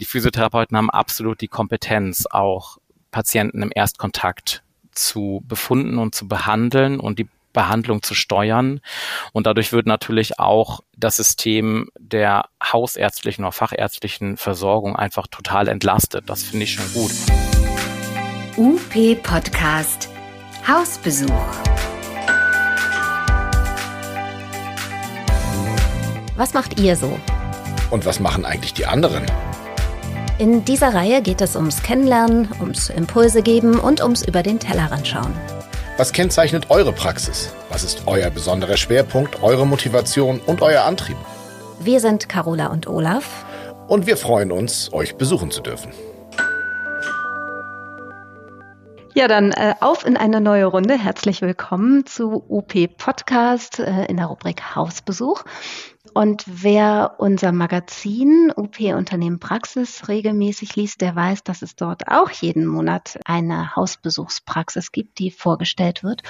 [0.00, 2.78] Die Physiotherapeuten haben absolut die Kompetenz, auch
[3.10, 8.80] Patienten im Erstkontakt zu befunden und zu behandeln und die Behandlung zu steuern.
[9.32, 16.30] Und dadurch wird natürlich auch das System der hausärztlichen oder fachärztlichen Versorgung einfach total entlastet.
[16.30, 17.12] Das finde ich schon gut.
[18.56, 20.08] UP Podcast
[20.66, 21.30] Hausbesuch.
[26.36, 27.20] Was macht ihr so?
[27.90, 29.26] Und was machen eigentlich die anderen?
[30.40, 35.06] In dieser Reihe geht es ums Kennenlernen, ums Impulse geben und ums über den Tellerrand
[35.06, 35.34] schauen.
[35.98, 37.52] Was kennzeichnet eure Praxis?
[37.68, 41.18] Was ist euer besonderer Schwerpunkt, eure Motivation und euer Antrieb?
[41.80, 43.44] Wir sind Carola und Olaf.
[43.86, 45.92] Und wir freuen uns, euch besuchen zu dürfen.
[49.12, 50.96] Ja, dann äh, auf in eine neue Runde.
[50.96, 55.44] Herzlich willkommen zu UP Podcast äh, in der Rubrik Hausbesuch.
[56.14, 62.30] Und wer unser Magazin UP Unternehmen Praxis regelmäßig liest, der weiß, dass es dort auch
[62.30, 66.22] jeden Monat eine Hausbesuchspraxis gibt, die vorgestellt wird.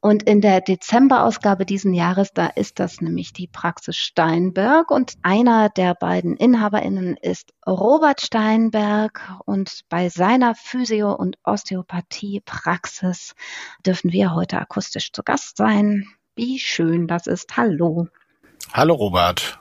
[0.00, 4.92] Und in der Dezemberausgabe diesen Jahres, da ist das nämlich die Praxis Steinberg.
[4.92, 9.20] Und einer der beiden InhaberInnen ist Robert Steinberg.
[9.44, 13.34] Und bei seiner Physio- und Osteopathie-Praxis
[13.84, 16.06] dürfen wir heute akustisch zu Gast sein.
[16.36, 17.56] Wie schön das ist.
[17.56, 18.06] Hallo.
[18.72, 19.58] Hallo Robert.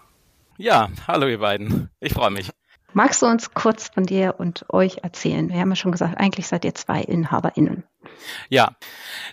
[0.57, 1.89] Ja, hallo ihr beiden.
[1.99, 2.49] Ich freue mich.
[2.93, 5.49] Magst du uns kurz von dir und euch erzählen?
[5.49, 7.83] Wir haben ja schon gesagt, eigentlich seid ihr zwei InhaberInnen.
[8.49, 8.75] Ja,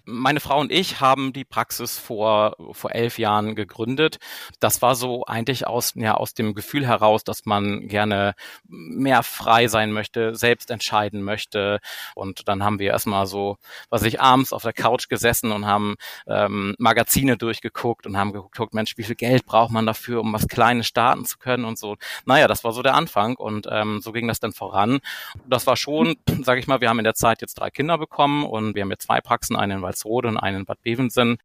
[0.04, 4.18] meine Frau und ich haben die Praxis vor, vor elf Jahren gegründet.
[4.60, 8.34] Das war so eigentlich aus, ja, aus dem Gefühl heraus, dass man gerne
[8.66, 11.80] mehr frei sein möchte, selbst entscheiden möchte.
[12.14, 13.58] Und dann haben wir erstmal so,
[13.90, 15.96] was ich abends auf der Couch gesessen und haben
[16.26, 20.48] ähm, Magazine durchgeguckt und haben geguckt, Mensch, wie viel Geld braucht man dafür, um was
[20.48, 21.96] Kleines starten zu können und so.
[22.26, 25.00] Naja, das war so der Anfang und ähm, so ging das dann voran.
[25.46, 28.44] Das war schon, sage ich mal, wir haben in der Zeit jetzt drei Kinder bekommen
[28.44, 31.36] und wir haben jetzt zwei Praxen, eine in Walsrode und eine in Bad Bevensen.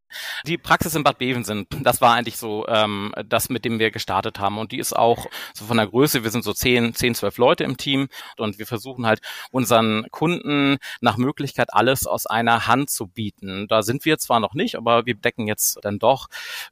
[0.48, 4.40] Die Praxis in Bad Bevensen, das war eigentlich so ähm, das, mit dem wir gestartet
[4.40, 4.58] haben.
[4.58, 7.64] Und die ist auch so von der Größe, wir sind so zehn, zehn, zwölf Leute
[7.66, 8.08] im Team
[8.38, 9.22] und wir versuchen halt
[9.52, 13.68] unseren Kunden nach Möglichkeit alles aus einer Hand zu bieten.
[13.68, 16.28] Da sind wir zwar noch nicht, aber wir decken jetzt dann doch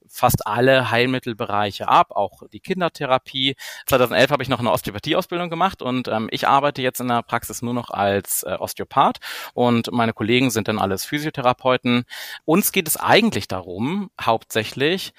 [0.08, 3.56] fast alle Heilmittelbereiche ab, auch die Kindertherapie.
[3.88, 4.72] 2011 habe ich noch eine
[5.18, 9.18] Osteopathieausbildung gemacht und ähm, ich arbeite jetzt in der Praxis nur noch als äh, Osteopath
[9.54, 12.04] und meine Kollegen Kollegen sind dann alles Physiotherapeuten.
[12.46, 15.14] Uns geht es eigentlich darum, hauptsächlich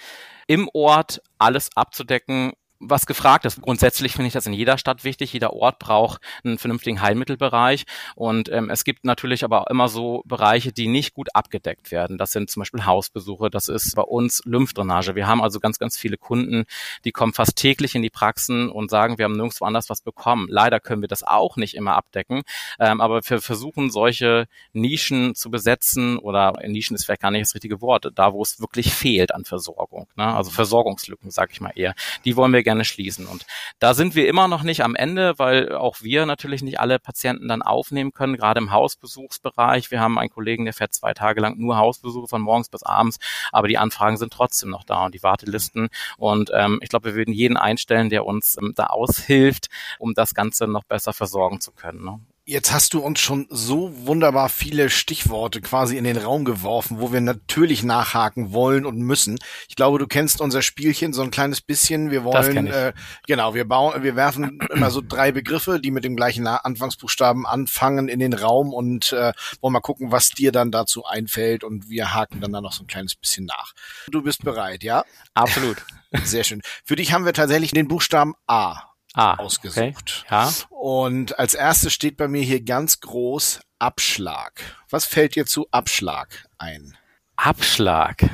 [0.47, 3.61] im Ort alles abzudecken, was gefragt ist.
[3.61, 5.33] Grundsätzlich finde ich das in jeder Stadt wichtig.
[5.33, 7.85] Jeder Ort braucht einen vernünftigen Heilmittelbereich.
[8.15, 12.19] Und ähm, es gibt natürlich aber auch immer so Bereiche, die nicht gut abgedeckt werden.
[12.19, 13.51] Das sind zum Beispiel Hausbesuche.
[13.51, 15.15] Das ist bei uns Lymphdrainage.
[15.15, 16.65] Wir haben also ganz, ganz viele Kunden,
[17.05, 20.47] die kommen fast täglich in die Praxen und sagen, wir haben nirgendwo anders was bekommen.
[20.49, 22.43] Leider können wir das auch nicht immer abdecken.
[22.79, 27.55] Ähm, aber wir versuchen solche Nischen zu besetzen oder Nischen ist vielleicht gar nicht das
[27.55, 30.07] richtige Wort, da wo es wirklich fehlt an Versorgung.
[30.17, 30.25] Ne?
[30.25, 31.95] Also Versorgungslücken, sage ich mal eher.
[32.25, 33.27] Die wollen wir gerne schließen.
[33.27, 33.47] Und
[33.79, 37.49] da sind wir immer noch nicht am Ende, weil auch wir natürlich nicht alle Patienten
[37.49, 39.91] dann aufnehmen können, gerade im Hausbesuchsbereich.
[39.91, 43.17] Wir haben einen Kollegen, der fährt zwei Tage lang nur Hausbesuche von morgens bis abends,
[43.53, 45.89] aber die Anfragen sind trotzdem noch da und die Wartelisten.
[46.19, 49.69] Und ähm, ich glaube, wir würden jeden einstellen, der uns ähm, da aushilft,
[49.99, 52.05] um das Ganze noch besser versorgen zu können.
[52.05, 52.21] Ne?
[52.51, 57.13] Jetzt hast du uns schon so wunderbar viele Stichworte quasi in den Raum geworfen, wo
[57.13, 59.39] wir natürlich nachhaken wollen und müssen.
[59.69, 62.11] Ich glaube, du kennst unser Spielchen so ein kleines bisschen.
[62.11, 62.95] Wir wollen, äh,
[63.27, 68.09] genau, wir bauen, wir werfen immer so drei Begriffe, die mit dem gleichen Anfangsbuchstaben anfangen
[68.09, 72.15] in den Raum und äh, wollen mal gucken, was dir dann dazu einfällt und wir
[72.15, 73.75] haken dann da noch so ein kleines bisschen nach.
[74.11, 75.05] Du bist bereit, ja?
[75.35, 75.85] Absolut.
[76.25, 76.63] Sehr schön.
[76.83, 80.25] Für dich haben wir tatsächlich den Buchstaben A ah, ausgesucht.
[80.27, 80.35] Okay.
[80.35, 80.53] Ja.
[80.71, 84.61] Und als erstes steht bei mir hier ganz groß Abschlag.
[84.91, 86.97] Was fällt dir zu Abschlag ein?
[87.37, 88.25] Abschlag.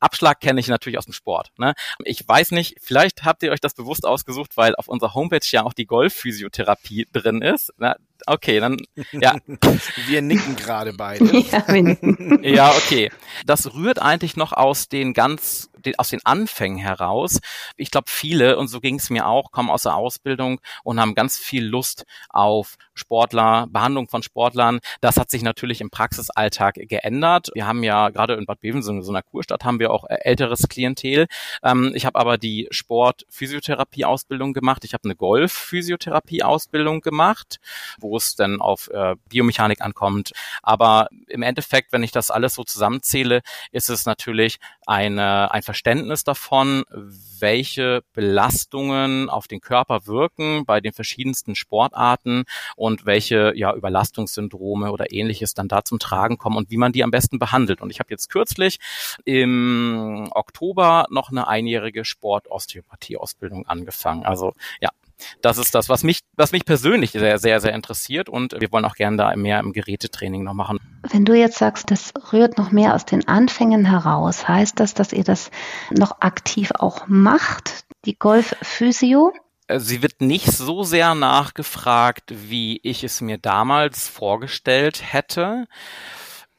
[0.00, 1.52] Abschlag kenne ich natürlich aus dem Sport.
[1.58, 1.74] Ne?
[2.04, 5.62] Ich weiß nicht, vielleicht habt ihr euch das bewusst ausgesucht, weil auf unserer Homepage ja
[5.62, 7.72] auch die Golfphysiotherapie drin ist.
[7.78, 7.96] Ne?
[8.26, 8.78] Okay, dann
[9.12, 9.36] ja.
[10.06, 11.26] Wir nicken gerade beide.
[11.50, 12.42] Ja, wir nicken.
[12.42, 13.10] ja, okay.
[13.44, 17.38] Das rührt eigentlich noch aus den ganz aus den Anfängen heraus.
[17.76, 21.14] Ich glaube, viele, und so ging es mir auch, kommen aus der Ausbildung und haben
[21.14, 24.80] ganz viel Lust auf Sportler, Behandlung von Sportlern.
[25.00, 27.50] Das hat sich natürlich im Praxisalltag geändert.
[27.54, 30.66] Wir haben ja gerade in Bad Bevensen, so einer Kurstadt, haben wir auch äh, älteres
[30.68, 31.26] Klientel.
[31.62, 34.84] Ähm, ich habe aber die Sport-Physiotherapie-Ausbildung gemacht.
[34.84, 37.58] Ich habe eine Golf-Physiotherapie-Ausbildung gemacht,
[38.10, 40.32] wo es dann auf äh, Biomechanik ankommt.
[40.62, 43.42] Aber im Endeffekt, wenn ich das alles so zusammenzähle,
[43.72, 46.84] ist es natürlich eine, ein Verständnis davon,
[47.40, 52.44] welche Belastungen auf den Körper wirken bei den verschiedensten Sportarten
[52.76, 57.04] und welche ja, Überlastungssyndrome oder ähnliches dann da zum Tragen kommen und wie man die
[57.04, 57.80] am besten behandelt.
[57.80, 58.78] Und ich habe jetzt kürzlich
[59.24, 64.24] im Oktober noch eine einjährige Sportosteopathie-Ausbildung angefangen.
[64.24, 64.90] Also ja,
[65.42, 68.84] das ist das, was mich, was mich persönlich sehr, sehr, sehr interessiert und wir wollen
[68.84, 70.78] auch gerne da mehr im Gerätetraining noch machen.
[71.10, 75.12] Wenn du jetzt sagst, das rührt noch mehr aus den Anfängen heraus, heißt das, dass
[75.12, 75.50] ihr das
[75.90, 79.32] noch aktiv auch macht, die Golf-Physio?
[79.68, 85.66] Äh, sie wird nicht so sehr nachgefragt, wie ich es mir damals vorgestellt hätte.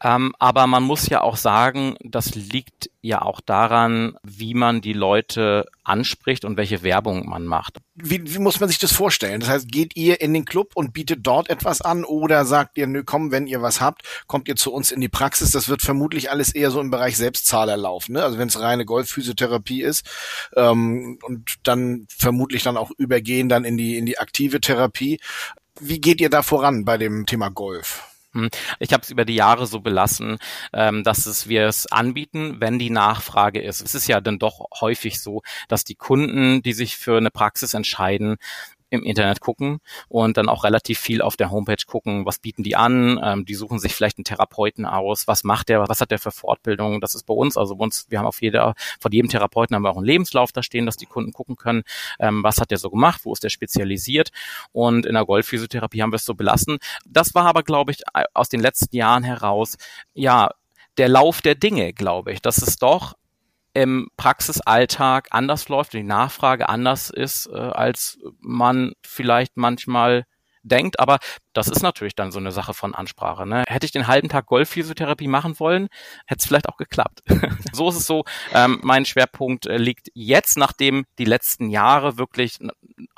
[0.03, 4.93] Ähm, aber man muss ja auch sagen, das liegt ja auch daran, wie man die
[4.93, 7.79] Leute anspricht und welche Werbung man macht.
[7.95, 9.39] Wie, wie muss man sich das vorstellen?
[9.39, 12.85] Das heißt, geht ihr in den Club und bietet dort etwas an oder sagt ihr,
[12.85, 15.49] nö, komm, wenn ihr was habt, kommt ihr zu uns in die Praxis?
[15.49, 18.23] Das wird vermutlich alles eher so im Bereich Selbstzahler laufen, ne?
[18.23, 20.07] Also wenn es reine Golfphysiotherapie ist
[20.55, 25.19] ähm, und dann vermutlich dann auch übergehen dann in die in die aktive Therapie.
[25.79, 28.03] Wie geht ihr da voran bei dem Thema Golf?
[28.79, 30.37] Ich habe es über die Jahre so belassen,
[30.73, 33.81] ähm, dass es wir es anbieten, wenn die Nachfrage ist.
[33.81, 37.73] Es ist ja dann doch häufig so, dass die Kunden, die sich für eine Praxis
[37.73, 38.37] entscheiden,
[38.89, 42.75] im Internet gucken und dann auch relativ viel auf der Homepage gucken, was bieten die
[42.75, 46.19] an, ähm, die suchen sich vielleicht einen Therapeuten aus, was macht der, was hat der
[46.19, 49.29] für Fortbildungen, das ist bei uns, also bei uns, wir haben auf jeder, von jedem
[49.29, 51.83] Therapeuten haben wir auch einen Lebenslauf da stehen, dass die Kunden gucken können,
[52.19, 54.29] ähm, was hat der so gemacht, wo ist der spezialisiert
[54.71, 56.77] und in der Golfphysiotherapie haben wir es so belassen.
[57.05, 58.03] Das war aber, glaube ich,
[58.33, 59.77] aus den letzten Jahren heraus,
[60.13, 60.49] ja,
[60.97, 63.13] der Lauf der Dinge, glaube ich, dass es doch
[63.77, 70.25] im Praxisalltag anders läuft, die Nachfrage anders ist, äh, als man vielleicht manchmal
[70.63, 70.99] denkt.
[70.99, 71.19] Aber
[71.53, 73.45] das ist natürlich dann so eine Sache von Ansprache.
[73.45, 73.65] Ne?
[73.67, 75.89] Hätte ich den halben Tag Golfphysiotherapie machen wollen,
[76.25, 77.21] hätte es vielleicht auch geklappt.
[77.71, 78.25] so ist es so.
[78.51, 82.57] Ähm, mein Schwerpunkt äh, liegt jetzt, nachdem die letzten Jahre wirklich,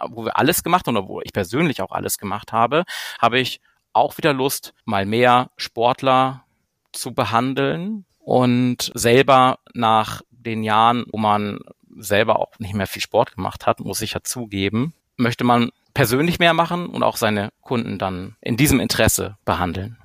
[0.10, 2.84] wo wir alles gemacht haben, oder wo ich persönlich auch alles gemacht habe,
[3.18, 3.62] habe ich
[3.94, 6.44] auch wieder Lust, mal mehr Sportler
[6.92, 11.60] zu behandeln und selber nach den Jahren, wo man
[11.98, 16.40] selber auch nicht mehr viel Sport gemacht hat, muss ich ja zugeben, möchte man persönlich
[16.40, 19.98] mehr machen und auch seine Kunden dann in diesem Interesse behandeln.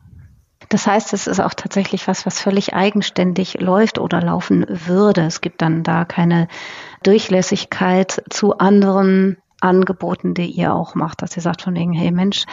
[0.70, 5.22] Das heißt, es ist auch tatsächlich was, was völlig eigenständig läuft oder laufen würde.
[5.22, 6.48] Es gibt dann da keine
[7.02, 12.44] Durchlässigkeit zu anderen Angeboten, die ihr auch macht, dass ihr sagt von wegen, hey Mensch,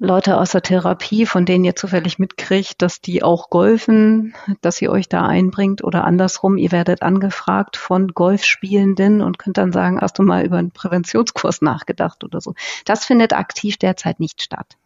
[0.00, 4.92] Leute aus der Therapie, von denen ihr zufällig mitkriegt, dass die auch golfen, dass ihr
[4.92, 10.18] euch da einbringt oder andersrum, ihr werdet angefragt von Golfspielenden und könnt dann sagen, hast
[10.20, 12.54] du mal über einen Präventionskurs nachgedacht oder so.
[12.84, 14.76] Das findet aktiv derzeit nicht statt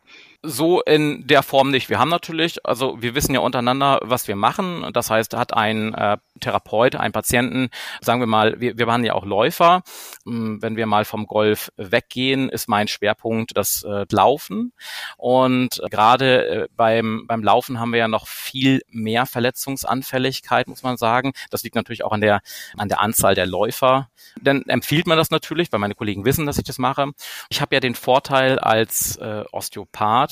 [0.42, 1.88] so in der Form nicht.
[1.88, 4.88] Wir haben natürlich, also wir wissen ja untereinander, was wir machen.
[4.92, 7.68] Das heißt, hat ein äh, Therapeut, ein Patienten,
[8.00, 9.82] sagen wir mal, wir, wir waren ja auch Läufer.
[10.24, 14.72] Hm, wenn wir mal vom Golf weggehen, ist mein Schwerpunkt das äh, Laufen.
[15.16, 20.96] Und gerade äh, beim, beim Laufen haben wir ja noch viel mehr Verletzungsanfälligkeit, muss man
[20.96, 21.32] sagen.
[21.50, 22.40] Das liegt natürlich auch an der,
[22.76, 24.08] an der Anzahl der Läufer.
[24.40, 27.12] Dann empfiehlt man das natürlich, weil meine Kollegen wissen, dass ich das mache.
[27.48, 30.31] Ich habe ja den Vorteil als äh, Osteopath,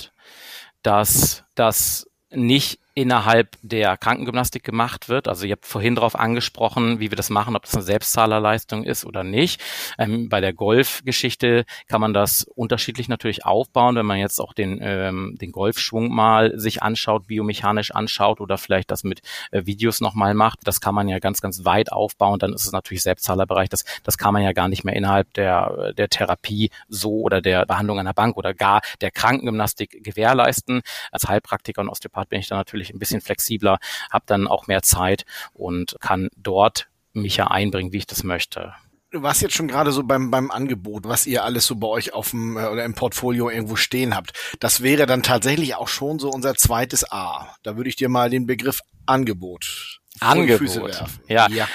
[0.83, 5.27] dass das nicht innerhalb der Krankengymnastik gemacht wird.
[5.27, 9.07] Also ihr habt vorhin darauf angesprochen, wie wir das machen, ob das eine Selbstzahlerleistung ist
[9.07, 9.63] oder nicht.
[9.99, 14.81] Ähm, bei der Golfgeschichte kann man das unterschiedlich natürlich aufbauen, wenn man jetzt auch den,
[14.83, 20.35] ähm, den Golfschwung mal sich anschaut, biomechanisch anschaut oder vielleicht das mit äh, Videos nochmal
[20.35, 20.59] macht.
[20.65, 22.39] Das kann man ja ganz, ganz weit aufbauen.
[22.39, 23.71] Dann ist es natürlich Selbstzahlerbereich.
[23.71, 27.65] Das, das kann man ja gar nicht mehr innerhalb der, der Therapie so oder der
[27.65, 30.83] Behandlung an der Bank oder gar der Krankengymnastik gewährleisten.
[31.11, 33.79] Als Heilpraktiker und Osteopath bin ich da natürlich ein bisschen flexibler,
[34.11, 38.75] habe dann auch mehr Zeit und kann dort mich ja einbringen, wie ich das möchte.
[39.11, 42.13] Du warst jetzt schon gerade so beim, beim Angebot, was ihr alles so bei euch
[42.13, 44.33] auf dem äh, oder im Portfolio irgendwo stehen habt.
[44.61, 47.53] Das wäre dann tatsächlich auch schon so unser zweites A.
[47.65, 51.03] Da würde ich dir mal den Begriff Angebot Angebot.
[51.29, 51.49] Ja.
[51.49, 51.69] ja.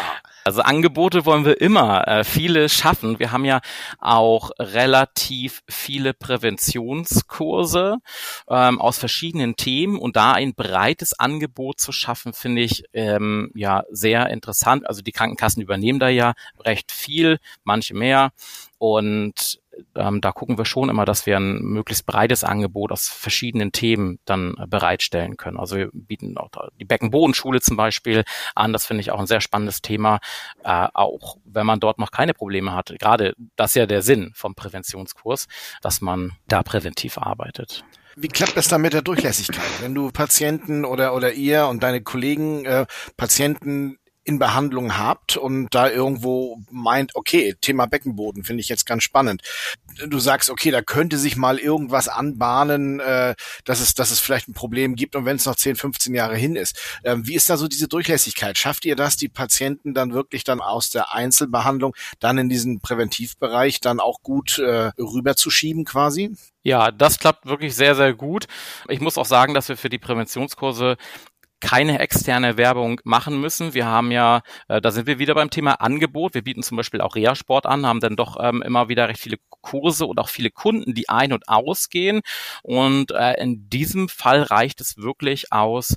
[0.46, 3.18] Also Angebote wollen wir immer äh, viele schaffen.
[3.18, 3.62] Wir haben ja
[3.98, 7.98] auch relativ viele Präventionskurse
[8.48, 13.86] ähm, aus verschiedenen Themen und da ein breites Angebot zu schaffen, finde ich ähm, ja
[13.90, 14.88] sehr interessant.
[14.88, 18.32] Also die Krankenkassen übernehmen da ja recht viel, manche mehr.
[18.78, 19.60] Und
[19.96, 24.20] ähm, da gucken wir schon immer, dass wir ein möglichst breites Angebot aus verschiedenen Themen
[24.26, 25.58] dann äh, bereitstellen können.
[25.58, 28.24] Also wir bieten auch die Beckenbodenschule zum Beispiel
[28.56, 28.74] an.
[28.74, 30.20] Das finde ich auch ein sehr spannendes Thema.
[30.64, 32.94] Äh, auch wenn man dort noch keine Probleme hat.
[33.00, 35.48] Gerade das ist ja der Sinn vom Präventionskurs,
[35.82, 37.84] dass man da präventiv arbeitet.
[38.18, 39.82] Wie klappt das dann mit der Durchlässigkeit?
[39.82, 42.86] Wenn du Patienten oder, oder ihr und deine Kollegen äh,
[43.18, 49.04] Patienten in Behandlung habt und da irgendwo meint, okay, Thema Beckenboden finde ich jetzt ganz
[49.04, 49.44] spannend.
[50.08, 54.50] Du sagst, okay, da könnte sich mal irgendwas anbahnen, äh, dass es, dass es vielleicht
[54.50, 56.78] ein Problem gibt und wenn es noch 10, 15 Jahre hin ist.
[57.04, 58.58] Ähm, wie ist da so diese Durchlässigkeit?
[58.58, 63.80] Schafft ihr das, die Patienten dann wirklich dann aus der Einzelbehandlung dann in diesen Präventivbereich
[63.80, 66.36] dann auch gut äh, rüberzuschieben quasi?
[66.64, 68.48] Ja, das klappt wirklich sehr, sehr gut.
[68.90, 70.98] Ich muss auch sagen, dass wir für die Präventionskurse
[71.60, 73.74] keine externe Werbung machen müssen.
[73.74, 76.34] Wir haben ja, äh, da sind wir wieder beim Thema Angebot.
[76.34, 79.38] Wir bieten zum Beispiel auch Reha-Sport an, haben dann doch ähm, immer wieder recht viele
[79.50, 82.22] Kurse und auch viele Kunden, die ein- und ausgehen.
[82.62, 85.96] Und äh, in diesem Fall reicht es wirklich aus,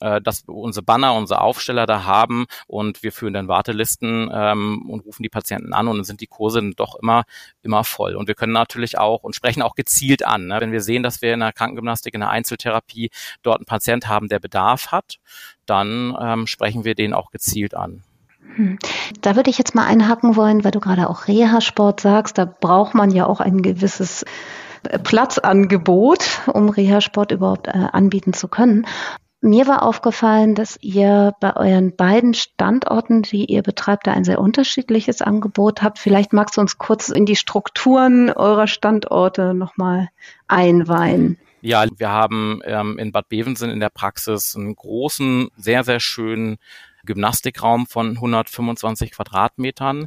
[0.00, 5.04] äh, dass unsere Banner, unsere Aufsteller da haben und wir führen dann Wartelisten ähm, und
[5.04, 7.24] rufen die Patienten an und dann sind die Kurse doch immer,
[7.62, 8.16] immer voll.
[8.16, 10.46] Und wir können natürlich auch und sprechen auch gezielt an.
[10.46, 10.60] Ne?
[10.60, 13.10] Wenn wir sehen, dass wir in der Krankengymnastik, in der Einzeltherapie
[13.42, 15.18] dort einen Patient haben, der Bedarf hat,
[15.66, 18.02] dann ähm, sprechen wir den auch gezielt an.
[18.56, 18.78] Hm.
[19.20, 22.38] Da würde ich jetzt mal einhaken wollen, weil du gerade auch Reha-Sport sagst.
[22.38, 24.24] Da braucht man ja auch ein gewisses
[25.02, 28.86] Platzangebot, um Reha-Sport überhaupt äh, anbieten zu können.
[29.44, 34.38] Mir war aufgefallen, dass ihr bei euren beiden Standorten, die ihr betreibt, da ein sehr
[34.38, 35.98] unterschiedliches Angebot habt.
[35.98, 40.08] Vielleicht magst du uns kurz in die Strukturen eurer Standorte nochmal
[40.48, 41.36] einweihen.
[41.60, 46.56] Ja, wir haben ähm, in Bad Bevensen in der Praxis einen großen, sehr, sehr schönen
[47.04, 50.06] Gymnastikraum von 125 Quadratmetern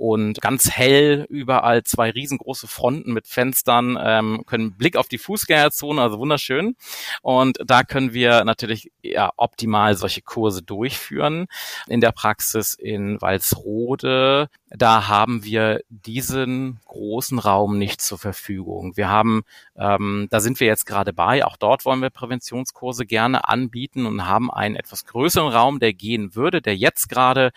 [0.00, 6.00] und ganz hell überall zwei riesengroße Fronten mit Fenstern, ähm, können Blick auf die Fußgängerzone,
[6.00, 6.74] also wunderschön.
[7.20, 11.48] Und da können wir natürlich ja, optimal solche Kurse durchführen.
[11.86, 18.96] In der Praxis in Walsrode, da haben wir diesen großen Raum nicht zur Verfügung.
[18.96, 19.42] Wir haben,
[19.76, 24.26] ähm, da sind wir jetzt gerade bei, auch dort wollen wir Präventionskurse gerne anbieten und
[24.26, 27.50] haben einen etwas größeren Raum, der gehen würde, der jetzt gerade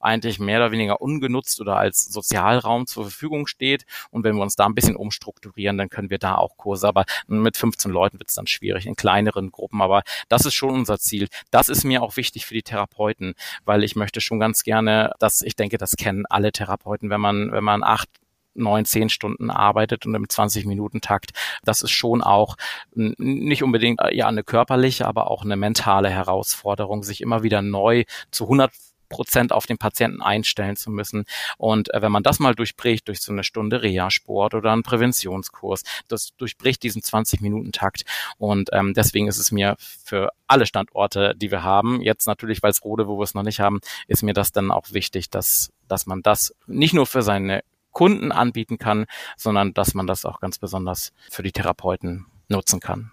[0.00, 3.84] eigentlich mehr oder weniger ungenutzt oder als Sozialraum zur Verfügung steht.
[4.10, 6.88] Und wenn wir uns da ein bisschen umstrukturieren, dann können wir da auch Kurse.
[6.88, 9.82] Aber mit 15 Leuten wird es dann schwierig, in kleineren Gruppen.
[9.82, 11.28] Aber das ist schon unser Ziel.
[11.50, 13.34] Das ist mir auch wichtig für die Therapeuten,
[13.64, 17.52] weil ich möchte schon ganz gerne, dass ich denke, das kennen alle Therapeuten, wenn man,
[17.52, 18.08] wenn man acht
[18.54, 21.30] neun, zehn Stunden arbeitet und im 20 Minuten Takt.
[21.64, 22.56] Das ist schon auch
[22.94, 28.44] nicht unbedingt ja eine körperliche, aber auch eine mentale Herausforderung, sich immer wieder neu zu
[28.44, 28.72] 100
[29.12, 31.24] Prozent auf den Patienten einstellen zu müssen.
[31.58, 35.82] Und äh, wenn man das mal durchbricht durch so eine Stunde Reha-Sport oder einen Präventionskurs,
[36.08, 38.04] das durchbricht diesen 20-Minuten-Takt.
[38.38, 42.70] Und ähm, deswegen ist es mir für alle Standorte, die wir haben, jetzt natürlich, weil
[42.70, 45.70] es Rode, wo wir es noch nicht haben, ist mir das dann auch wichtig, dass,
[45.86, 50.40] dass man das nicht nur für seine Kunden anbieten kann, sondern dass man das auch
[50.40, 53.11] ganz besonders für die Therapeuten nutzen kann.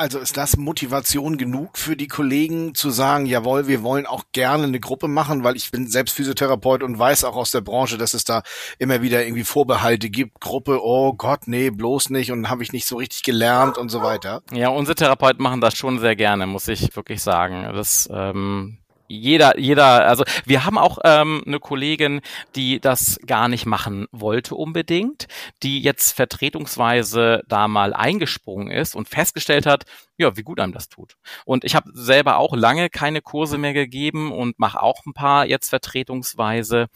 [0.00, 4.64] Also ist das Motivation genug für die Kollegen zu sagen, jawohl, wir wollen auch gerne
[4.64, 8.14] eine Gruppe machen, weil ich bin selbst Physiotherapeut und weiß auch aus der Branche, dass
[8.14, 8.42] es da
[8.78, 10.40] immer wieder irgendwie Vorbehalte gibt.
[10.40, 14.00] Gruppe, oh Gott, nee, bloß nicht und habe ich nicht so richtig gelernt und so
[14.02, 14.40] weiter.
[14.54, 17.70] Ja, unsere Therapeuten machen das schon sehr gerne, muss ich wirklich sagen.
[17.74, 18.79] Das ähm,
[19.10, 22.20] jeder, jeder, also wir haben auch ähm, eine Kollegin,
[22.54, 25.26] die das gar nicht machen wollte unbedingt,
[25.64, 29.84] die jetzt vertretungsweise da mal eingesprungen ist und festgestellt hat,
[30.16, 31.16] ja, wie gut einem das tut.
[31.44, 35.44] Und ich habe selber auch lange keine Kurse mehr gegeben und mache auch ein paar
[35.44, 36.86] jetzt vertretungsweise.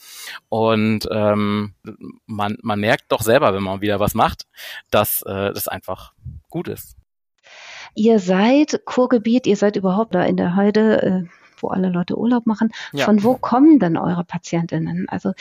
[0.49, 1.75] Und ähm,
[2.26, 4.47] man, man merkt doch selber, wenn man wieder was macht,
[4.90, 6.12] dass äh, das einfach
[6.49, 6.97] gut ist.
[7.97, 11.02] Ihr seid Kurgebiet, ihr seid überhaupt da in der Heide.
[11.02, 12.73] Äh wo alle Leute Urlaub machen.
[12.92, 13.06] Ja.
[13.06, 15.09] Von wo kommen denn eure Patientinnen?
[15.09, 15.33] Also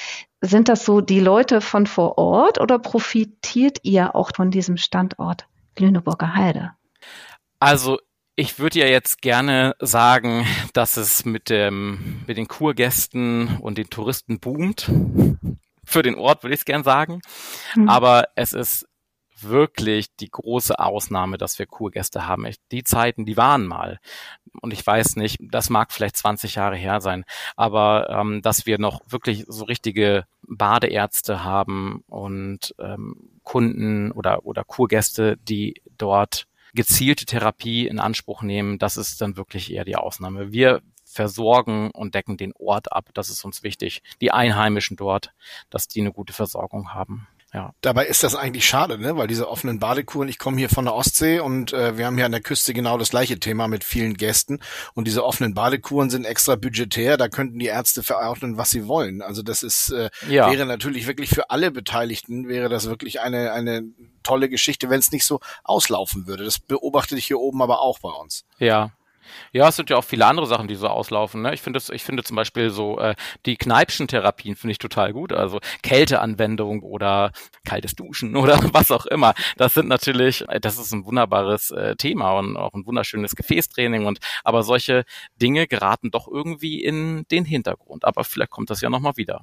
[0.42, 5.48] sind das so die Leute von vor Ort oder profitiert ihr auch von diesem Standort
[5.78, 6.72] Lüneburger Heide?
[7.60, 8.00] Also
[8.36, 13.90] ich würde ja jetzt gerne sagen, dass es mit dem, mit den Kurgästen und den
[13.90, 14.90] Touristen boomt.
[15.86, 17.22] Für den Ort würde ich es gern sagen.
[17.76, 17.90] Mhm.
[17.90, 18.88] Aber es ist
[19.44, 22.48] wirklich die große Ausnahme, dass wir Kurgäste haben.
[22.72, 24.00] Die Zeiten, die waren mal.
[24.62, 28.78] Und ich weiß nicht, das mag vielleicht 20 Jahre her sein, aber ähm, dass wir
[28.80, 37.26] noch wirklich so richtige Badeärzte haben und ähm, Kunden oder, oder Kurgäste, die dort gezielte
[37.26, 40.52] Therapie in Anspruch nehmen, das ist dann wirklich eher die Ausnahme.
[40.52, 40.82] Wir
[41.14, 43.10] versorgen und decken den Ort ab.
[43.14, 44.02] Das ist uns wichtig.
[44.20, 45.34] Die Einheimischen dort,
[45.70, 47.28] dass die eine gute Versorgung haben.
[47.54, 47.76] Ja.
[47.82, 49.16] Dabei ist das eigentlich schade, ne?
[49.16, 52.26] weil diese offenen Badekuren, ich komme hier von der Ostsee und äh, wir haben hier
[52.26, 54.60] an der Küste genau das gleiche Thema mit vielen Gästen
[54.96, 59.22] und diese offenen Badekuren sind extra budgetär, da könnten die Ärzte verordnen, was sie wollen.
[59.22, 60.52] Also das ist äh, ja.
[60.52, 63.84] wäre natürlich wirklich für alle Beteiligten wäre das wirklich eine eine
[64.24, 66.46] tolle Geschichte, wenn es nicht so auslaufen würde.
[66.46, 68.46] Das beobachte ich hier oben aber auch bei uns.
[68.58, 68.94] Ja,
[69.52, 71.42] ja, es sind ja auch viele andere Sachen, die so auslaufen.
[71.42, 71.54] Ne?
[71.54, 73.16] Ich finde ich finde zum Beispiel so äh,
[73.46, 75.34] die Kneipschen Therapien finde ich total gut.
[75.34, 77.32] Also Kälteanwendung oder
[77.66, 79.34] kaltes Duschen oder was auch immer.
[79.58, 84.06] Das sind natürlich, äh, das ist ein wunderbares äh, Thema und auch ein wunderschönes Gefäßtraining
[84.06, 85.04] und aber solche
[85.42, 88.06] Dinge geraten doch irgendwie in den Hintergrund.
[88.06, 89.42] Aber vielleicht kommt das ja nochmal wieder.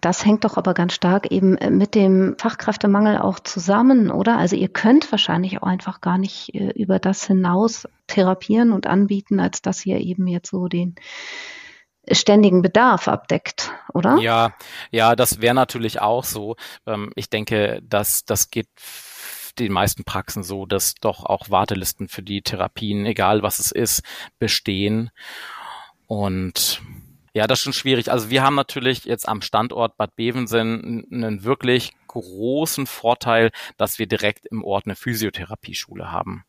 [0.00, 4.38] Das hängt doch aber ganz stark eben äh, mit dem Fachkräftemangel auch zusammen, oder?
[4.38, 9.40] Also ihr könnt wahrscheinlich auch einfach gar nicht äh, über das hinaus therapieren und anbieten,
[9.40, 10.94] als dass ihr eben jetzt so den
[12.10, 14.18] ständigen Bedarf abdeckt, oder?
[14.18, 14.54] Ja,
[14.90, 16.56] ja, das wäre natürlich auch so.
[16.86, 18.68] Ähm, ich denke, dass das geht
[19.58, 24.02] den meisten Praxen so, dass doch auch Wartelisten für die Therapien, egal was es ist,
[24.38, 25.10] bestehen.
[26.06, 26.82] Und
[27.36, 28.10] ja, das ist schon schwierig.
[28.10, 34.06] Also wir haben natürlich jetzt am Standort Bad Bevensen einen wirklich großen Vorteil, dass wir
[34.06, 36.44] direkt im Ort eine Physiotherapieschule haben.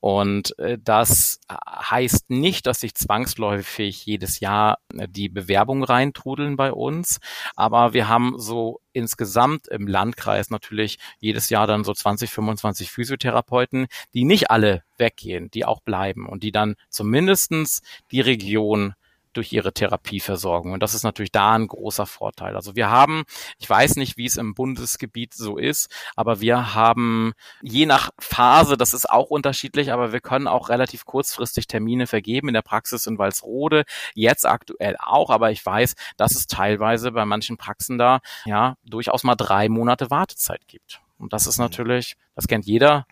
[0.00, 6.72] Und äh, das heißt nicht, dass sich zwangsläufig jedes Jahr äh, die Bewerbungen reintrudeln bei
[6.72, 7.20] uns,
[7.54, 13.88] aber wir haben so insgesamt im Landkreis natürlich jedes Jahr dann so 20, 25 Physiotherapeuten,
[14.14, 18.94] die nicht alle weggehen, die auch bleiben und die dann zumindestens die Region
[19.32, 20.72] durch ihre Therapieversorgung.
[20.72, 22.56] Und das ist natürlich da ein großer Vorteil.
[22.56, 23.24] Also wir haben,
[23.58, 27.32] ich weiß nicht, wie es im Bundesgebiet so ist, aber wir haben
[27.62, 32.48] je nach Phase, das ist auch unterschiedlich, aber wir können auch relativ kurzfristig Termine vergeben
[32.48, 33.84] in der Praxis in Walsrode,
[34.14, 39.22] jetzt aktuell auch, aber ich weiß, dass es teilweise bei manchen Praxen da ja durchaus
[39.22, 41.00] mal drei Monate Wartezeit gibt.
[41.18, 41.64] Und das ist mhm.
[41.64, 43.06] natürlich, das kennt jeder,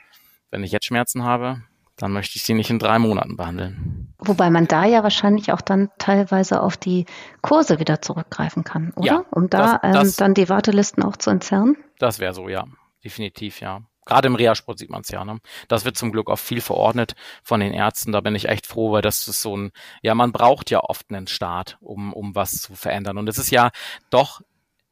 [0.50, 1.62] wenn ich jetzt Schmerzen habe,
[1.96, 4.07] dann möchte ich sie nicht in drei Monaten behandeln.
[4.18, 7.06] Wobei man da ja wahrscheinlich auch dann teilweise auf die
[7.40, 9.06] Kurse wieder zurückgreifen kann, oder?
[9.06, 11.76] Ja, um da das, das, ähm, dann die Wartelisten auch zu entzerren?
[11.98, 12.64] Das wäre so, ja.
[13.04, 13.82] Definitiv, ja.
[14.04, 15.24] Gerade im Reha-Sport sieht man es ja.
[15.24, 15.38] Ne?
[15.68, 18.10] Das wird zum Glück auch viel verordnet von den Ärzten.
[18.10, 19.70] Da bin ich echt froh, weil das ist so ein,
[20.02, 23.18] ja, man braucht ja oft einen Start, um, um was zu verändern.
[23.18, 23.70] Und es ist ja
[24.10, 24.40] doch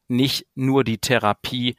[0.07, 1.75] nicht nur die Therapie,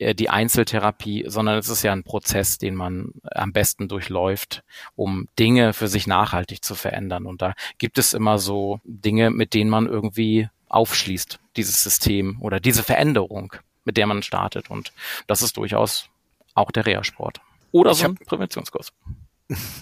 [0.00, 4.62] die Einzeltherapie, sondern es ist ja ein Prozess, den man am besten durchläuft,
[4.96, 7.26] um Dinge für sich nachhaltig zu verändern.
[7.26, 12.60] Und da gibt es immer so Dinge, mit denen man irgendwie aufschließt, dieses System oder
[12.60, 13.52] diese Veränderung,
[13.84, 14.70] mit der man startet.
[14.70, 14.92] Und
[15.26, 16.08] das ist durchaus
[16.54, 17.40] auch der Reha-Sport.
[17.72, 18.92] Oder so ein Präventionskurs.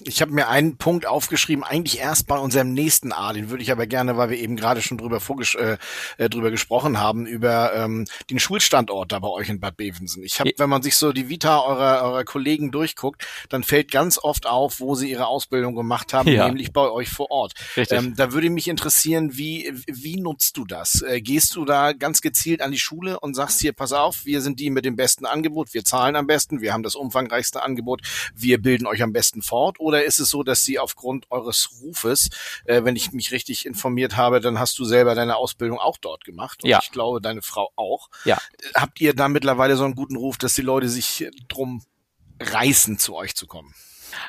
[0.05, 3.71] Ich habe mir einen Punkt aufgeschrieben, eigentlich erst bei unserem nächsten A, den würde ich
[3.71, 5.77] aber gerne, weil wir eben gerade schon drüber, vorges äh,
[6.17, 10.23] äh, drüber gesprochen haben, über ähm, den Schulstandort da bei euch in Bad Bevensen.
[10.23, 14.19] Ich habe, wenn man sich so die Vita eurer, eurer Kollegen durchguckt, dann fällt ganz
[14.19, 16.47] oft auf, wo sie ihre Ausbildung gemacht haben, ja.
[16.47, 17.53] nämlich bei euch vor Ort.
[17.77, 21.03] Ähm, da würde mich interessieren, wie, wie nutzt du das?
[21.03, 24.41] Äh, gehst du da ganz gezielt an die Schule und sagst hier, pass auf, wir
[24.41, 28.01] sind die mit dem besten Angebot, wir zahlen am besten, wir haben das umfangreichste Angebot,
[28.35, 29.81] wir bilden euch am besten fort fort?
[29.81, 32.31] Oder ist es so, dass Sie aufgrund eures Rufes,
[32.65, 36.25] äh, wenn ich mich richtig informiert habe, dann hast du selber deine Ausbildung auch dort
[36.25, 36.79] gemacht und ja.
[36.83, 38.09] ich glaube, deine Frau auch.
[38.25, 38.39] Ja.
[38.75, 41.83] Habt ihr da mittlerweile so einen guten Ruf, dass die Leute sich drum
[42.41, 43.75] reißen, zu euch zu kommen?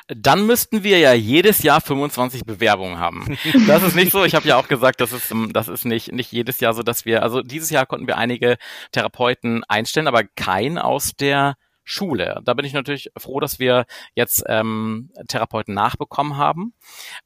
[0.08, 3.38] Dann müssten wir ja jedes Jahr 25 Bewerbungen haben.
[3.66, 4.24] Das ist nicht so.
[4.24, 7.04] Ich habe ja auch gesagt, das ist, das ist nicht, nicht jedes Jahr so, dass
[7.04, 8.56] wir, also dieses Jahr konnten wir einige
[8.92, 12.40] Therapeuten einstellen, aber kein aus der Schule.
[12.44, 16.74] Da bin ich natürlich froh, dass wir jetzt ähm, Therapeuten nachbekommen haben.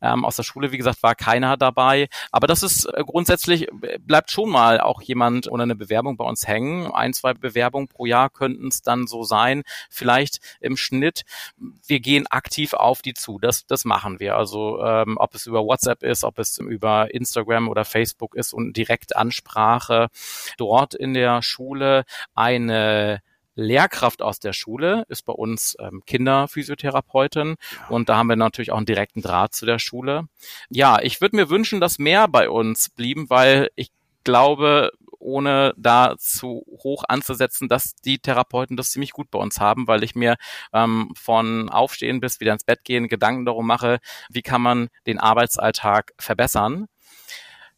[0.01, 2.09] Ähm, aus der Schule, wie gesagt, war keiner dabei.
[2.31, 6.25] Aber das ist äh, grundsätzlich, äh, bleibt schon mal auch jemand oder eine Bewerbung bei
[6.25, 6.91] uns hängen.
[6.93, 9.63] Ein, zwei Bewerbungen pro Jahr könnten es dann so sein.
[9.91, 11.25] Vielleicht im Schnitt.
[11.87, 13.39] Wir gehen aktiv auf die zu.
[13.39, 14.37] Das, das machen wir.
[14.37, 18.77] Also ähm, ob es über WhatsApp ist, ob es über Instagram oder Facebook ist und
[18.77, 20.09] Direktansprache
[20.57, 23.21] dort in der Schule eine
[23.55, 27.57] Lehrkraft aus der Schule ist bei uns ähm, Kinderphysiotherapeutin
[27.89, 30.29] und da haben wir natürlich auch einen direkten Draht zu der Schule.
[30.71, 33.91] Ja, ich würde mir wünschen, dass mehr bei uns blieben, weil ich
[34.25, 34.91] glaube,
[35.25, 40.05] ohne da zu hoch anzusetzen, dass die Therapeuten das ziemlich gut bei uns haben, weil
[40.05, 40.37] ich mir
[40.73, 45.19] ähm, von Aufstehen bis wieder ins Bett gehen Gedanken darum mache, wie kann man den
[45.19, 46.89] Arbeitsalltag verbessern.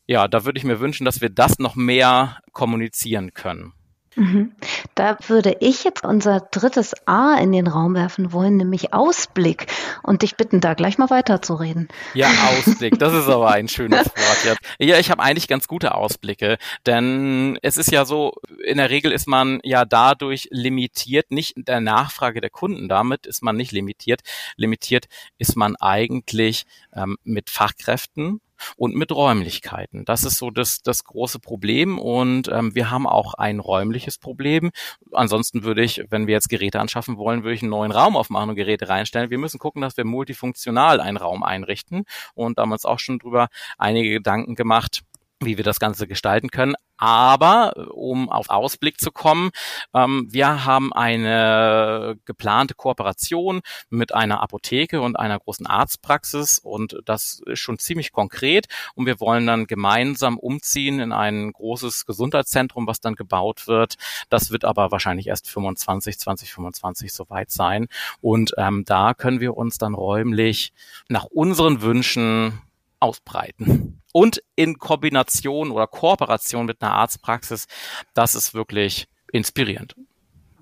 [0.07, 3.73] Ja, da würde ich mir wünschen, dass wir das noch mehr kommunizieren können.
[4.17, 4.53] Mhm.
[4.95, 9.67] Da würde ich jetzt unser drittes A in den Raum werfen wollen, nämlich Ausblick
[10.03, 11.89] und dich bitten, da gleich mal weiterzureden.
[12.15, 14.61] Ja, Ausblick, das ist aber ein schönes Wort jetzt.
[14.79, 18.33] Ja, ich habe eigentlich ganz gute Ausblicke, denn es ist ja so,
[18.65, 23.43] in der Regel ist man ja dadurch limitiert, nicht der Nachfrage der Kunden, damit ist
[23.43, 24.23] man nicht limitiert.
[24.57, 28.41] Limitiert ist man eigentlich ähm, mit Fachkräften,
[28.77, 30.05] und mit Räumlichkeiten.
[30.05, 34.71] Das ist so das, das große Problem und ähm, wir haben auch ein räumliches Problem.
[35.13, 38.51] Ansonsten würde ich, wenn wir jetzt Geräte anschaffen wollen, würde ich einen neuen Raum aufmachen
[38.51, 39.31] und Geräte reinstellen.
[39.31, 44.11] Wir müssen gucken, dass wir multifunktional einen Raum einrichten und damals auch schon drüber einige
[44.11, 45.03] Gedanken gemacht,
[45.41, 46.75] wie wir das Ganze gestalten können.
[46.99, 49.51] Aber um auf Ausblick zu kommen,
[49.95, 57.41] ähm, wir haben eine geplante Kooperation mit einer Apotheke und einer großen Arztpraxis und das
[57.47, 63.01] ist schon ziemlich konkret und wir wollen dann gemeinsam umziehen in ein großes Gesundheitszentrum, was
[63.01, 63.97] dann gebaut wird.
[64.31, 67.89] Das wird aber wahrscheinlich erst 25, 2025 soweit sein
[68.21, 70.73] und ähm, da können wir uns dann räumlich
[71.09, 72.61] nach unseren Wünschen
[73.01, 74.01] ausbreiten.
[74.17, 77.67] Und in Kombination oder Kooperation mit einer Arztpraxis,
[78.15, 79.95] das ist wirklich inspirierend.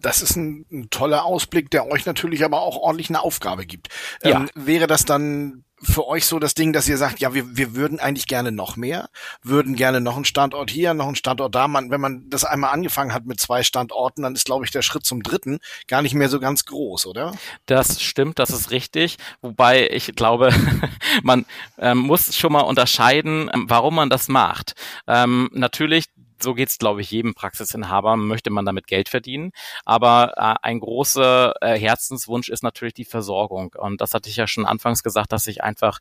[0.00, 3.90] Das ist ein, ein toller Ausblick, der euch natürlich aber auch ordentlich eine Aufgabe gibt.
[4.24, 4.40] Ja.
[4.40, 7.74] Ähm, wäre das dann für euch so das Ding, dass ihr sagt, ja, wir, wir
[7.74, 9.08] würden eigentlich gerne noch mehr,
[9.42, 11.68] würden gerne noch einen Standort hier, noch einen Standort da.
[11.68, 14.82] Man, wenn man das einmal angefangen hat mit zwei Standorten, dann ist, glaube ich, der
[14.82, 17.32] Schritt zum dritten gar nicht mehr so ganz groß, oder?
[17.66, 19.16] Das stimmt, das ist richtig.
[19.40, 20.52] Wobei ich glaube,
[21.22, 21.46] man
[21.78, 24.74] ähm, muss schon mal unterscheiden, ähm, warum man das macht.
[25.06, 26.06] Ähm, natürlich
[26.40, 29.52] so geht's, glaube ich, jedem Praxisinhaber, möchte man damit Geld verdienen.
[29.84, 33.74] Aber äh, ein großer äh, Herzenswunsch ist natürlich die Versorgung.
[33.76, 35.98] Und das hatte ich ja schon anfangs gesagt, dass ich einfach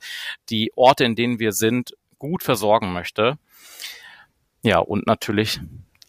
[0.50, 3.38] die Orte, in denen wir sind, gut versorgen möchte.
[4.62, 5.60] Ja, und natürlich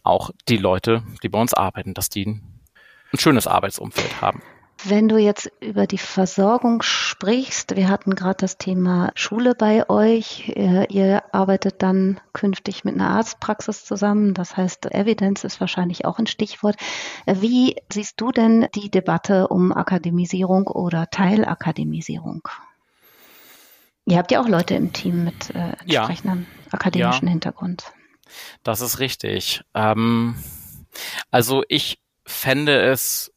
[0.03, 4.41] auch die Leute, die bei uns arbeiten, dass die ein schönes Arbeitsumfeld haben.
[4.87, 10.49] Wenn du jetzt über die Versorgung sprichst, wir hatten gerade das Thema Schule bei euch.
[10.49, 14.35] Ihr arbeitet dann künftig mit einer Arztpraxis zusammen.
[14.35, 16.75] Das heißt, Evidenz ist wahrscheinlich auch ein Stichwort.
[17.25, 22.47] Wie siehst du denn die Debatte um Akademisierung oder Teilakademisierung?
[24.05, 26.71] Ihr habt ja auch Leute im Team mit äh, entsprechendem ja.
[26.71, 27.31] akademischen ja.
[27.31, 27.91] Hintergrund.
[28.61, 29.63] Das ist richtig.
[29.73, 30.35] Ähm,
[31.31, 33.31] also ich fände es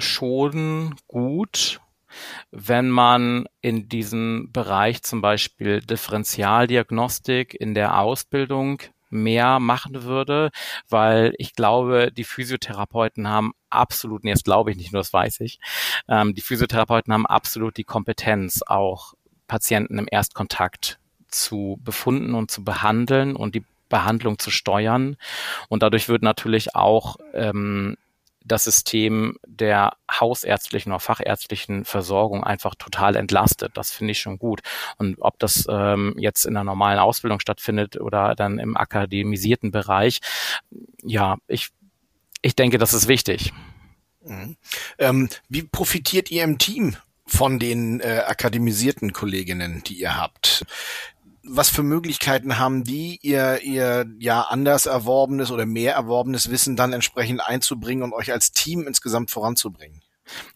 [0.00, 1.80] schon gut,
[2.50, 10.50] wenn man in diesem Bereich zum Beispiel Differentialdiagnostik in der Ausbildung mehr machen würde,
[10.88, 15.58] weil ich glaube, die Physiotherapeuten haben absolut, das glaube ich nicht nur, das weiß ich,
[16.08, 19.14] ähm, die Physiotherapeuten haben absolut die Kompetenz, auch
[19.48, 25.16] Patienten im Erstkontakt zu befunden und zu behandeln und die Behandlung zu steuern.
[25.68, 27.96] Und dadurch wird natürlich auch ähm,
[28.44, 33.72] das System der hausärztlichen oder fachärztlichen Versorgung einfach total entlastet.
[33.76, 34.60] Das finde ich schon gut.
[34.96, 40.20] Und ob das ähm, jetzt in der normalen Ausbildung stattfindet oder dann im akademisierten Bereich,
[41.02, 41.68] ja, ich,
[42.42, 43.52] ich denke, das ist wichtig.
[44.24, 44.56] Mhm.
[44.98, 50.64] Ähm, wie profitiert ihr im Team von den äh, akademisierten Kolleginnen, die ihr habt?
[51.50, 56.92] Was für Möglichkeiten haben die, ihr, ihr ja anders erworbenes oder mehr erworbenes Wissen dann
[56.92, 60.02] entsprechend einzubringen und euch als Team insgesamt voranzubringen?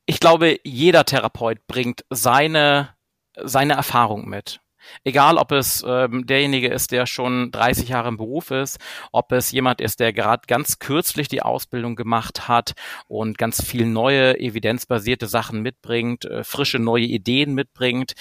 [0.07, 2.90] Ich glaube, jeder Therapeut bringt seine,
[3.37, 4.61] seine Erfahrung mit.
[5.04, 8.78] Egal, ob es ähm, derjenige ist, der schon 30 Jahre im Beruf ist,
[9.12, 12.72] ob es jemand ist, der gerade ganz kürzlich die Ausbildung gemacht hat
[13.08, 18.14] und ganz viel neue evidenzbasierte Sachen mitbringt, äh, frische neue Ideen mitbringt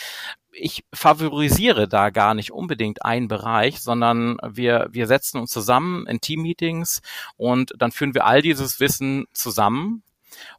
[0.55, 6.21] ich favorisiere da gar nicht unbedingt einen Bereich, sondern wir, wir setzen uns zusammen in
[6.21, 7.01] Teammeetings
[7.37, 10.03] und dann führen wir all dieses Wissen zusammen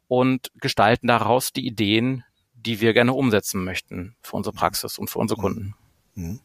[0.07, 5.19] und gestalten daraus die Ideen, die wir gerne umsetzen möchten für unsere Praxis und für
[5.19, 5.75] unsere Kunden.
[6.15, 6.39] Mhm.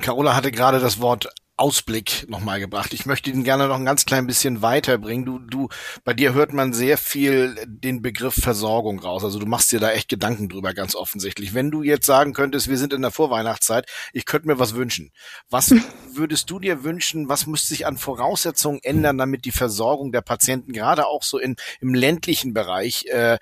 [0.00, 2.92] Carola hatte gerade das Wort Ausblick nochmal gebracht.
[2.92, 5.24] Ich möchte ihn gerne noch ein ganz klein bisschen weiterbringen.
[5.24, 5.68] Du, du,
[6.02, 9.22] bei dir hört man sehr viel den Begriff Versorgung raus.
[9.22, 11.54] Also du machst dir da echt Gedanken drüber, ganz offensichtlich.
[11.54, 15.12] Wenn du jetzt sagen könntest, wir sind in der Vorweihnachtszeit, ich könnte mir was wünschen.
[15.48, 15.72] Was
[16.12, 17.28] würdest du dir wünschen?
[17.28, 21.54] Was müsste sich an Voraussetzungen ändern, damit die Versorgung der Patienten gerade auch so in,
[21.80, 23.38] im ländlichen Bereich äh,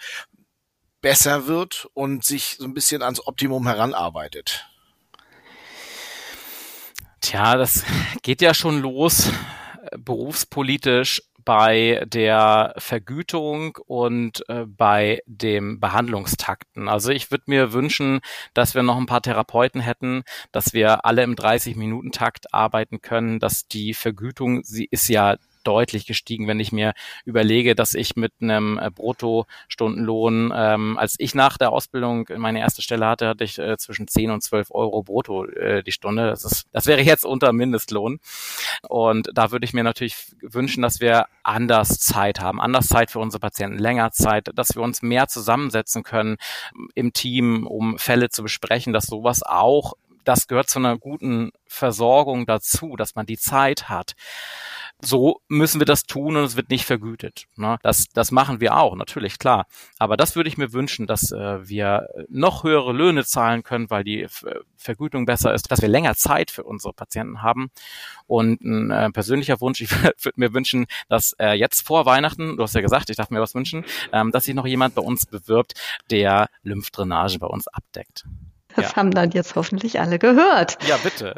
[1.01, 4.69] besser wird und sich so ein bisschen ans Optimum heranarbeitet?
[7.23, 7.85] Tja, das
[8.23, 16.89] geht ja schon los äh, berufspolitisch bei der Vergütung und äh, bei dem Behandlungstakten.
[16.89, 18.21] Also ich würde mir wünschen,
[18.55, 23.67] dass wir noch ein paar Therapeuten hätten, dass wir alle im 30-Minuten-Takt arbeiten können, dass
[23.67, 26.93] die Vergütung, sie ist ja deutlich gestiegen, wenn ich mir
[27.25, 32.83] überlege, dass ich mit einem äh, Bruttostundenlohn, ähm, als ich nach der Ausbildung meine erste
[32.83, 36.29] Stelle hatte, hatte ich äh, zwischen 10 und 12 Euro brutto äh, die Stunde.
[36.29, 38.21] Das, ist, das wäre jetzt unter Mindestlohn.
[38.89, 43.19] Und da würde ich mir natürlich wünschen, dass wir anders Zeit haben, anders Zeit für
[43.19, 46.37] unsere Patienten, länger Zeit, dass wir uns mehr zusammensetzen können
[46.95, 49.95] im Team, um Fälle zu besprechen, dass sowas auch
[50.25, 54.15] das gehört zu einer guten Versorgung dazu, dass man die Zeit hat.
[55.05, 57.47] So müssen wir das tun und es wird nicht vergütet.
[57.57, 57.77] Ne?
[57.83, 59.67] Das, das machen wir auch, natürlich, klar.
[59.99, 64.05] Aber das würde ich mir wünschen, dass äh, wir noch höhere Löhne zahlen können, weil
[64.05, 64.29] die
[64.77, 67.71] Vergütung besser ist, dass wir länger Zeit für unsere Patienten haben.
[68.29, 72.63] Und ein äh, persönlicher Wunsch, ich würde mir wünschen, dass äh, jetzt vor Weihnachten, du
[72.63, 75.27] hast ja gesagt, ich darf mir was wünschen, ähm, dass sich noch jemand bei uns
[75.27, 75.75] bewirbt,
[76.11, 78.25] der Lymphdrainage bei uns abdeckt.
[78.77, 78.97] Das ja.
[78.97, 80.79] haben dann jetzt hoffentlich alle gehört.
[80.87, 81.35] Ja, bitte.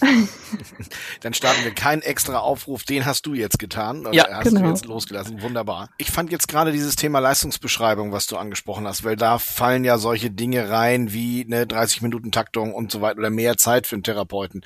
[1.20, 4.06] dann starten wir keinen extra Aufruf, den hast du jetzt getan.
[4.12, 4.62] Ja, hast genau.
[4.62, 5.42] du jetzt losgelassen.
[5.42, 5.90] Wunderbar.
[5.98, 9.98] Ich fand jetzt gerade dieses Thema Leistungsbeschreibung, was du angesprochen hast, weil da fallen ja
[9.98, 13.96] solche Dinge rein wie eine 30 Minuten Taktung und so weiter oder mehr Zeit für
[13.96, 14.62] einen Therapeuten.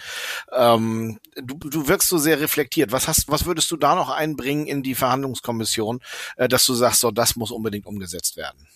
[0.53, 2.93] Ähm, du, du wirkst so sehr reflektiert.
[2.93, 6.01] Was hast, was würdest du da noch einbringen in die Verhandlungskommission,
[6.37, 8.69] äh, dass du sagst, so das muss unbedingt umgesetzt werden?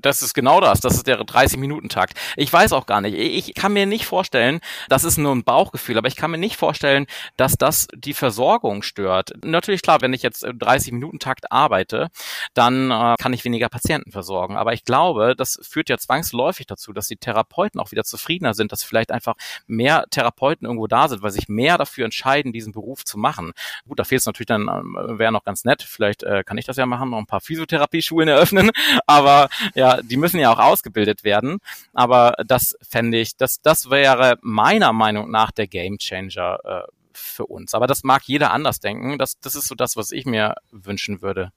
[0.00, 0.80] Das ist genau das.
[0.80, 2.18] Das ist der 30-Minuten-Takt.
[2.36, 3.14] Ich weiß auch gar nicht.
[3.14, 6.56] Ich kann mir nicht vorstellen, das ist nur ein Bauchgefühl, aber ich kann mir nicht
[6.56, 7.06] vorstellen,
[7.36, 9.32] dass das die Versorgung stört.
[9.44, 12.10] Natürlich klar, wenn ich jetzt 30-Minuten-Takt arbeite,
[12.54, 14.56] dann äh, kann ich weniger Patienten versorgen.
[14.56, 18.72] Aber ich glaube, das führt ja zwangsläufig dazu, dass die Therapeuten auch wieder zufriedener sind,
[18.72, 19.34] dass vielleicht einfach
[19.66, 23.52] mehr Therapeuten irgendwo da sind, weil sich mehr dafür entscheiden, diesen Beruf zu machen.
[23.86, 25.82] Gut, da fehlt es natürlich dann, äh, wäre noch ganz nett.
[25.82, 28.70] Vielleicht äh, kann ich das ja machen, noch ein paar Physiotherapieschulen eröffnen.
[29.06, 31.58] Aber ja, die müssen ja auch ausgebildet werden.
[31.92, 37.74] Aber das fände ich, das, das wäre meiner Meinung nach der Gamechanger äh, für uns.
[37.74, 39.18] Aber das mag jeder anders denken.
[39.18, 41.50] Das, das ist so das, was ich mir wünschen würde.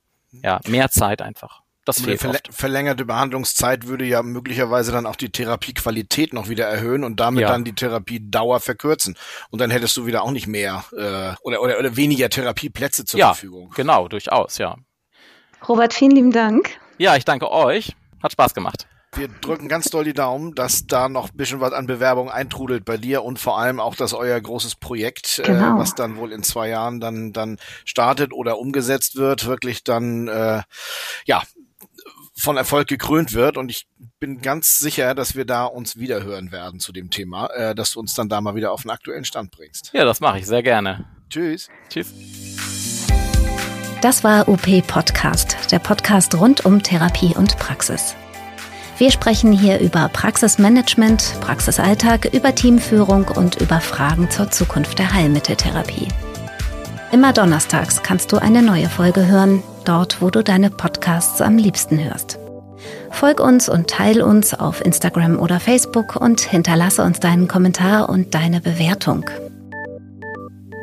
[0.44, 1.62] Ja, mehr Zeit einfach.
[1.88, 7.06] Das fehlt verl verlängerte Behandlungszeit würde ja möglicherweise dann auch die Therapiequalität noch wieder erhöhen
[7.06, 7.48] und damit ja.
[7.48, 9.16] dann die Therapiedauer verkürzen.
[9.52, 13.22] Und dann hättest du wieder auch nicht mehr äh, oder, oder, oder weniger Therapieplätze zur
[13.22, 13.72] ja, Verfügung.
[13.74, 14.76] Genau, durchaus, ja.
[15.70, 16.78] Robert, vielen lieben Dank.
[16.98, 17.96] Ja, ich danke euch.
[18.22, 18.88] Hat Spaß gemacht.
[19.16, 22.86] Wir drücken ganz doll die Daumen, dass da noch ein bisschen was an Bewerbung eintrudelt
[22.86, 25.76] bei dir und vor allem auch, dass euer großes Projekt, äh, genau.
[25.76, 30.28] äh, was dann wohl in zwei Jahren dann, dann startet oder umgesetzt wird, wirklich dann,
[30.28, 30.62] äh,
[31.26, 31.42] ja,
[32.36, 33.58] von Erfolg gekrönt wird.
[33.58, 33.88] Und ich
[34.20, 38.00] bin ganz sicher, dass wir da uns wiederhören werden zu dem Thema, äh, dass du
[38.00, 39.92] uns dann da mal wieder auf den aktuellen Stand bringst.
[39.94, 41.06] Ja, das mache ich sehr gerne.
[41.30, 41.70] Tschüss.
[41.90, 42.14] Tschüss.
[44.02, 48.16] Das war UP Podcast, der Podcast rund um Therapie und Praxis.
[49.00, 56.10] Wir sprechen hier über Praxismanagement, Praxisalltag, über Teamführung und über Fragen zur Zukunft der Heilmitteltherapie.
[57.12, 61.98] Immer donnerstags kannst du eine neue Folge hören, dort wo du deine Podcasts am liebsten
[61.98, 62.38] hörst.
[63.10, 68.36] Folg uns und teil uns auf Instagram oder Facebook und hinterlasse uns deinen Kommentar und
[68.36, 69.26] deine Bewertung.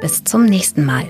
[0.00, 1.06] Bis zum nächsten Mal.